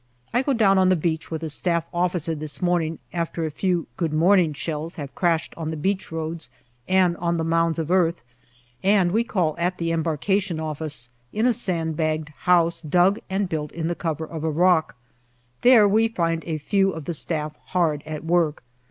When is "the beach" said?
0.89-1.29, 5.69-6.11